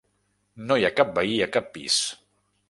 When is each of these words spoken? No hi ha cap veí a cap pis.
No 0.71 0.77
hi 0.83 0.87
ha 0.89 0.91
cap 1.01 1.11
veí 1.19 1.37
a 1.47 1.49
cap 1.57 1.69
pis. 1.77 2.01